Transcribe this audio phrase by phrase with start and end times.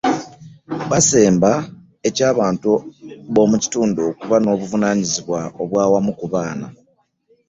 [0.89, 1.51] Baasemba
[2.07, 2.71] eky’abantu
[3.33, 6.67] b’omu kitundu okuba n’obuvunaanyizibwa obwawamu ku baana.